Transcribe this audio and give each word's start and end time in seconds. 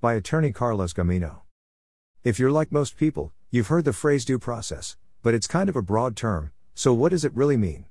by 0.00 0.14
attorney 0.14 0.52
Carlos 0.52 0.92
Gamino. 0.92 1.40
If 2.22 2.38
you're 2.38 2.52
like 2.52 2.70
most 2.70 2.96
people, 2.96 3.32
you've 3.50 3.66
heard 3.66 3.84
the 3.84 3.92
phrase 3.92 4.24
due 4.24 4.38
process, 4.38 4.96
but 5.24 5.34
it's 5.34 5.48
kind 5.48 5.68
of 5.68 5.74
a 5.74 5.82
broad 5.82 6.14
term, 6.14 6.52
so 6.72 6.94
what 6.94 7.08
does 7.08 7.24
it 7.24 7.34
really 7.34 7.56
mean? 7.56 7.86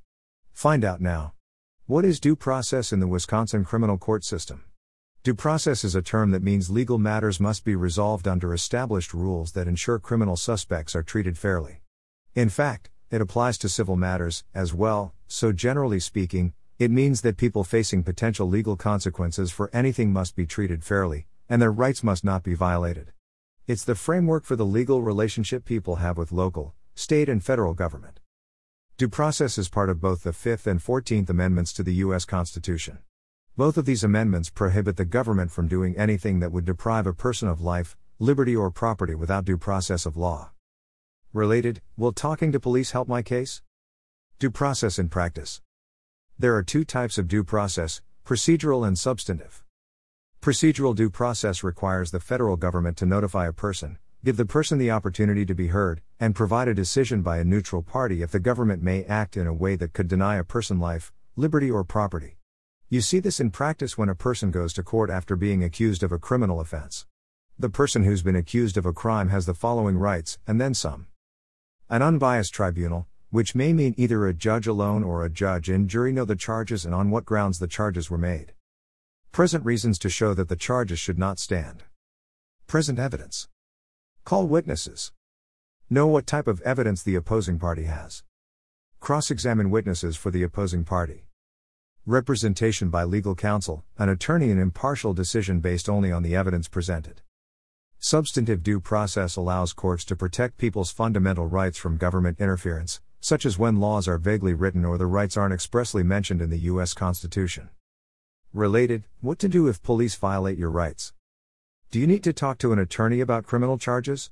Find 0.54 0.86
out 0.86 1.02
now. 1.02 1.34
What 1.86 2.06
is 2.06 2.22
due 2.22 2.38
process 2.38 2.94
in 2.94 3.02
the 3.02 3.08
Wisconsin 3.08 3.66
criminal 3.66 3.98
court 3.98 4.24
system? 4.24 4.64
Due 5.24 5.36
process 5.36 5.84
is 5.84 5.96
a 5.96 6.02
term 6.02 6.32
that 6.32 6.42
means 6.42 6.70
legal 6.70 6.98
matters 6.98 7.42
must 7.42 7.66
be 7.66 7.76
resolved 7.76 8.26
under 8.26 8.54
established 8.54 9.14
rules 9.14 9.52
that 9.52 9.68
ensure 9.68 10.00
criminal 10.00 10.38
suspects 10.38 10.96
are 10.96 11.04
treated 11.04 11.38
fairly. 11.38 11.82
In 12.36 12.48
fact, 12.48 12.90
it 13.12 13.20
applies 13.20 13.58
to 13.58 13.68
civil 13.68 13.98
matters, 13.98 14.46
as 14.56 14.74
well, 14.74 15.14
so 15.28 15.52
generally 15.52 16.00
speaking, 16.00 16.54
it 16.80 16.90
means 16.90 17.20
that 17.20 17.36
people 17.36 17.66
facing 17.66 18.02
potential 18.02 18.48
legal 18.48 18.78
consequences 18.78 19.52
for 19.52 19.70
anything 19.74 20.14
must 20.14 20.38
be 20.38 20.46
treated 20.46 20.86
fairly, 20.86 21.28
and 21.50 21.62
their 21.62 21.72
rights 21.72 22.04
must 22.04 22.24
not 22.24 22.44
be 22.44 22.54
violated. 22.54 23.12
It's 23.68 23.84
the 23.84 23.96
framework 23.96 24.46
for 24.46 24.56
the 24.56 24.66
legal 24.66 25.02
relationship 25.02 25.66
people 25.66 25.98
have 25.98 26.18
with 26.18 26.32
local, 26.32 26.74
state, 26.96 27.30
and 27.30 27.44
federal 27.44 27.74
government. 27.74 28.20
Due 28.98 29.10
process 29.10 29.58
is 29.58 29.70
part 29.70 29.90
of 29.90 30.02
both 30.02 30.24
the 30.24 30.34
Fifth 30.34 30.66
and 30.66 30.82
Fourteenth 30.82 31.30
Amendments 31.30 31.72
to 31.74 31.84
the 31.84 31.94
U.S. 31.96 32.26
Constitution. 32.26 33.00
Both 33.56 33.78
of 33.78 33.86
these 33.86 34.04
amendments 34.04 34.50
prohibit 34.50 34.98
the 34.98 35.06
government 35.06 35.52
from 35.52 35.68
doing 35.68 35.98
anything 35.98 36.40
that 36.40 36.52
would 36.52 36.66
deprive 36.66 37.06
a 37.06 37.14
person 37.14 37.48
of 37.48 37.62
life, 37.62 37.98
liberty, 38.20 38.56
or 38.56 38.72
property 38.72 39.14
without 39.14 39.46
due 39.46 39.58
process 39.58 40.06
of 40.06 40.18
law. 40.18 40.52
Related, 41.34 41.82
will 41.98 42.14
talking 42.14 42.52
to 42.52 42.60
police 42.60 42.92
help 42.92 43.08
my 43.08 43.22
case? 43.22 43.62
Due 44.40 44.50
process 44.50 44.98
in 44.98 45.10
practice. 45.10 45.62
There 46.40 46.56
are 46.56 46.64
two 46.64 46.84
types 46.84 47.18
of 47.18 47.28
due 47.28 47.44
process 47.44 48.02
procedural 48.26 48.88
and 48.88 48.98
substantive. 48.98 49.64
Procedural 50.48 50.96
due 50.96 51.10
process 51.10 51.62
requires 51.62 52.12
the 52.12 52.22
federal 52.22 52.56
government 52.56 52.96
to 52.96 53.06
notify 53.06 53.48
a 53.48 53.52
person, 53.52 53.98
give 54.24 54.38
the 54.38 54.46
person 54.46 54.78
the 54.78 54.90
opportunity 54.90 55.46
to 55.46 55.54
be 55.54 55.68
heard, 55.68 56.02
and 56.22 56.34
provide 56.34 56.70
a 56.70 56.74
decision 56.74 57.22
by 57.22 57.40
a 57.40 57.44
neutral 57.44 57.84
party 57.84 58.22
if 58.22 58.32
the 58.32 58.40
government 58.40 58.82
may 58.82 59.04
act 59.04 59.36
in 59.36 59.46
a 59.46 59.54
way 59.54 59.76
that 59.76 59.92
could 59.92 60.08
deny 60.08 60.38
a 60.38 60.46
person 60.46 60.80
life, 60.80 61.12
liberty, 61.36 61.70
or 61.70 61.84
property. 61.84 62.38
You 62.88 63.02
see 63.02 63.20
this 63.20 63.42
in 63.42 63.52
practice 63.52 63.98
when 63.98 64.08
a 64.08 64.16
person 64.16 64.50
goes 64.50 64.72
to 64.76 64.84
court 64.84 65.10
after 65.10 65.36
being 65.36 65.66
accused 65.66 66.02
of 66.02 66.14
a 66.14 66.18
criminal 66.18 66.62
offense. 66.62 67.06
The 67.60 67.70
person 67.70 68.06
who's 68.06 68.24
been 68.24 68.38
accused 68.38 68.78
of 68.78 68.86
a 68.86 68.94
crime 68.94 69.28
has 69.28 69.48
the 69.48 69.54
following 69.54 69.98
rights, 69.98 70.40
and 70.48 70.62
then 70.62 70.74
some. 70.74 71.08
An 71.90 72.02
unbiased 72.02 72.54
tribunal, 72.54 73.06
which 73.32 73.54
may 73.54 73.74
mean 73.74 73.96
either 73.98 74.26
a 74.26 74.34
judge 74.34 74.66
alone 74.66 75.04
or 75.04 75.26
a 75.26 75.30
judge 75.30 75.68
and 75.68 75.90
jury 75.90 76.14
know 76.14 76.24
the 76.24 76.38
charges 76.38 76.86
and 76.86 76.96
on 76.96 77.12
what 77.12 77.26
grounds 77.26 77.60
the 77.60 77.68
charges 77.68 78.10
were 78.10 78.18
made. 78.18 78.54
Present 79.38 79.64
reasons 79.64 80.00
to 80.00 80.10
show 80.10 80.34
that 80.34 80.50
the 80.50 80.56
charges 80.56 80.98
should 80.98 81.20
not 81.20 81.38
stand. 81.38 81.84
Present 82.66 82.98
evidence. 82.98 83.48
Call 84.24 84.48
witnesses. 84.48 85.12
Know 85.92 86.08
what 86.08 86.26
type 86.26 86.48
of 86.48 86.60
evidence 86.62 87.04
the 87.04 87.14
opposing 87.14 87.60
party 87.60 87.84
has. 87.84 88.24
Cross 89.00 89.30
examine 89.30 89.70
witnesses 89.70 90.18
for 90.18 90.32
the 90.32 90.42
opposing 90.42 90.84
party. 90.84 91.28
Representation 92.04 92.90
by 92.90 93.04
legal 93.04 93.36
counsel, 93.36 93.86
an 94.00 94.10
attorney, 94.10 94.50
an 94.50 94.58
impartial 94.58 95.14
decision 95.14 95.60
based 95.60 95.88
only 95.88 96.12
on 96.12 96.24
the 96.24 96.36
evidence 96.36 96.68
presented. 96.68 97.22
Substantive 98.00 98.64
due 98.64 98.80
process 98.80 99.36
allows 99.36 99.72
courts 99.72 100.04
to 100.06 100.16
protect 100.16 100.58
people's 100.58 100.90
fundamental 100.90 101.46
rights 101.46 101.78
from 101.78 101.98
government 101.98 102.40
interference, 102.40 103.02
such 103.20 103.46
as 103.46 103.60
when 103.60 103.80
laws 103.80 104.08
are 104.08 104.18
vaguely 104.18 104.56
written 104.56 104.84
or 104.84 104.98
the 104.98 105.06
rights 105.06 105.38
aren't 105.38 105.54
expressly 105.54 106.02
mentioned 106.02 106.42
in 106.42 106.50
the 106.50 106.62
U.S. 106.72 106.96
Constitution. 106.96 107.70
Related, 108.54 109.04
what 109.20 109.40
to 109.40 109.50
do 109.50 109.68
if 109.68 109.84
police 109.84 110.16
violate 110.16 110.58
your 110.58 110.70
rights? 110.70 111.14
Do 111.92 112.00
you 112.00 112.08
need 112.08 112.24
to 112.24 112.32
talk 112.32 112.58
to 112.60 112.72
an 112.72 112.80
attorney 112.80 113.20
about 113.20 113.46
criminal 113.46 113.78
charges? 113.78 114.32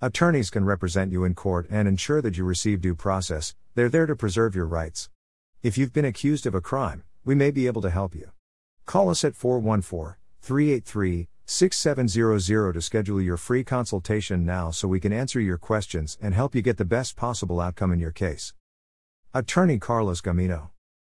Attorneys 0.00 0.50
can 0.50 0.64
represent 0.64 1.12
you 1.12 1.24
in 1.24 1.36
court 1.36 1.66
and 1.70 1.86
ensure 1.86 2.20
that 2.20 2.36
you 2.36 2.44
receive 2.44 2.80
due 2.80 2.96
process, 2.96 3.54
they're 3.76 3.88
there 3.88 4.06
to 4.06 4.16
preserve 4.16 4.56
your 4.56 4.66
rights. 4.66 5.08
If 5.62 5.78
you've 5.78 5.92
been 5.92 6.04
accused 6.04 6.46
of 6.46 6.54
a 6.54 6.60
crime, 6.60 7.04
we 7.24 7.36
may 7.36 7.52
be 7.52 7.68
able 7.68 7.80
to 7.82 7.90
help 7.90 8.14
you. 8.14 8.32
Call 8.86 9.08
us 9.08 9.24
at 9.24 9.36
414 9.36 10.16
383 10.42 11.28
6700 11.46 12.72
to 12.72 12.82
schedule 12.82 13.22
your 13.22 13.36
free 13.36 13.62
consultation 13.62 14.44
now 14.44 14.72
so 14.72 14.88
we 14.88 15.00
can 15.00 15.12
answer 15.12 15.40
your 15.40 15.58
questions 15.58 16.18
and 16.20 16.34
help 16.34 16.56
you 16.56 16.60
get 16.60 16.76
the 16.76 16.84
best 16.84 17.16
possible 17.16 17.60
outcome 17.60 17.92
in 17.92 18.00
your 18.00 18.10
case. 18.10 18.52
Attorney 19.32 19.78
Carlos 19.78 20.20
Gamino 20.20 20.70